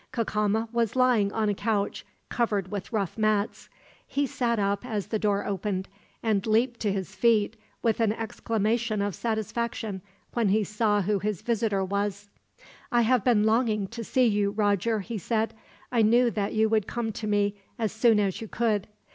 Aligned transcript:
Cacama 0.11 0.67
was 0.71 0.95
lying 0.95 1.31
on 1.31 1.47
a 1.47 1.53
couch, 1.53 2.03
covered 2.27 2.71
with 2.71 2.91
rough 2.91 3.19
mats. 3.19 3.69
He 4.07 4.25
sat 4.25 4.57
up 4.57 4.83
as 4.83 5.05
the 5.05 5.19
door 5.19 5.45
opened; 5.45 5.87
and 6.23 6.43
leaped 6.47 6.79
to 6.79 6.91
his 6.91 7.13
feet, 7.13 7.55
with 7.83 7.99
an 7.99 8.11
exclamation 8.11 9.03
of 9.03 9.13
satisfaction, 9.13 10.01
when 10.33 10.49
he 10.49 10.63
saw 10.63 11.03
who 11.03 11.19
his 11.19 11.43
visitor 11.43 11.85
was. 11.85 12.31
"I 12.91 13.03
have 13.03 13.23
been 13.23 13.43
longing 13.43 13.85
to 13.89 14.03
see 14.03 14.25
you, 14.25 14.49
Roger," 14.49 15.01
he 15.01 15.19
said. 15.19 15.53
"I 15.91 16.01
knew 16.01 16.31
that 16.31 16.55
you 16.55 16.67
would 16.67 16.87
come 16.87 17.11
to 17.11 17.27
me, 17.27 17.53
as 17.77 17.91
soon 17.91 18.19
as 18.19 18.41
you 18.41 18.47
could. 18.47 18.87